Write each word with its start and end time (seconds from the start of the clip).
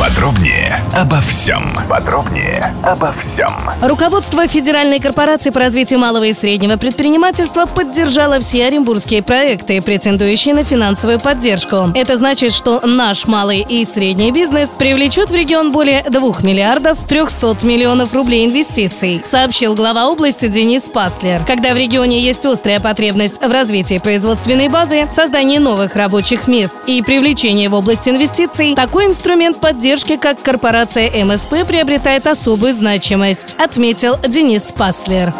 Подробнее 0.00 0.82
обо 0.96 1.20
всем. 1.20 1.76
Подробнее 1.86 2.74
обо 2.82 3.12
всем. 3.20 3.70
Руководство 3.82 4.46
Федеральной 4.48 4.98
корпорации 4.98 5.50
по 5.50 5.60
развитию 5.60 5.98
малого 6.00 6.24
и 6.24 6.32
среднего 6.32 6.78
предпринимательства 6.78 7.66
поддержало 7.66 8.40
все 8.40 8.64
оренбургские 8.64 9.22
проекты, 9.22 9.82
претендующие 9.82 10.54
на 10.54 10.64
финансовую 10.64 11.20
поддержку. 11.20 11.90
Это 11.94 12.16
значит, 12.16 12.54
что 12.54 12.80
наш 12.86 13.26
малый 13.26 13.60
и 13.60 13.84
средний 13.84 14.32
бизнес 14.32 14.70
привлечет 14.70 15.30
в 15.30 15.34
регион 15.34 15.70
более 15.70 16.02
2 16.02 16.20
миллиардов 16.44 16.98
300 17.06 17.58
миллионов 17.64 18.14
рублей 18.14 18.46
инвестиций, 18.46 19.20
сообщил 19.26 19.74
глава 19.74 20.08
области 20.08 20.48
Денис 20.48 20.88
Паслер. 20.88 21.44
Когда 21.46 21.74
в 21.74 21.76
регионе 21.76 22.20
есть 22.20 22.46
острая 22.46 22.80
потребность 22.80 23.42
в 23.42 23.52
развитии 23.52 23.98
производственной 23.98 24.68
базы, 24.68 25.08
создании 25.10 25.58
новых 25.58 25.94
рабочих 25.94 26.48
мест 26.48 26.84
и 26.86 27.02
привлечении 27.02 27.68
в 27.68 27.74
область 27.74 28.08
инвестиций, 28.08 28.74
такой 28.74 29.04
инструмент 29.04 29.60
поддержки 29.60 29.89
поддержки 29.90 30.16
как 30.16 30.40
корпорация 30.40 31.24
МСП 31.24 31.66
приобретает 31.66 32.28
особую 32.28 32.72
значимость, 32.72 33.56
отметил 33.58 34.18
Денис 34.18 34.70
Паслер. 34.70 35.34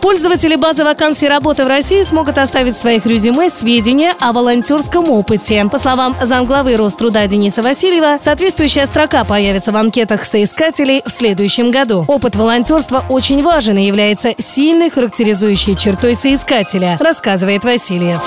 Пользователи 0.00 0.56
базы 0.56 0.82
вакансий 0.82 1.28
работы 1.28 1.62
в 1.62 1.66
России 1.66 2.02
смогут 2.02 2.38
оставить 2.38 2.74
в 2.74 2.80
своих 2.80 3.04
резюме 3.04 3.50
сведения 3.50 4.14
о 4.18 4.32
волонтерском 4.32 5.10
опыте. 5.10 5.62
По 5.70 5.76
словам 5.76 6.16
замглавы 6.22 6.74
Роструда 6.76 7.26
Дениса 7.26 7.60
Васильева, 7.60 8.16
соответствующая 8.18 8.86
строка 8.86 9.24
появится 9.24 9.72
в 9.72 9.76
анкетах 9.76 10.24
соискателей 10.24 11.02
в 11.04 11.10
следующем 11.10 11.70
году. 11.70 12.06
Опыт 12.08 12.34
волонтерства 12.34 13.04
очень 13.10 13.42
важен 13.42 13.76
и 13.76 13.84
является 13.84 14.30
сильной 14.38 14.88
характеризующей 14.88 15.76
чертой 15.76 16.14
соискателя, 16.14 16.96
рассказывает 16.98 17.62
Васильев. 17.64 18.22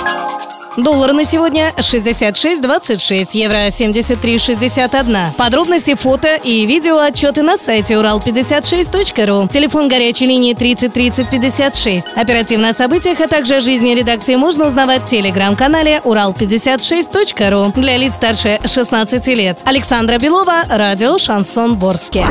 Доллар 0.84 1.14
на 1.14 1.26
сегодня 1.26 1.74
66.26, 1.78 3.30
евро 3.34 3.68
73.61. 3.68 5.34
Подробности, 5.36 5.96
фото 5.96 6.36
и 6.36 6.66
видео 6.66 7.00
отчеты 7.00 7.42
на 7.42 7.58
сайте 7.58 7.96
урал56.ру. 7.96 9.48
Телефон 9.50 9.90
горячей 9.90 10.28
линии 10.28 10.54
30 10.54 10.94
30 10.94 11.30
56. 11.30 12.14
Оперативно 12.16 12.70
о 12.70 12.74
событиях, 12.74 13.20
а 13.20 13.28
также 13.28 13.56
о 13.56 13.62
жизни 13.62 13.94
редакции 13.94 14.36
можно 14.36 14.68
узнавать 14.68 15.04
в 15.04 15.06
телеграм-канале 15.06 16.02
урал56.ру. 16.04 17.74
Для 17.80 17.98
лиц 17.98 18.16
старше 18.16 18.60
16 18.66 19.28
лет. 19.28 19.60
Александра 19.66 20.18
Белова, 20.18 20.64
радио 20.70 21.18
«Шансон 21.18 21.76
Ворске». 21.76 22.26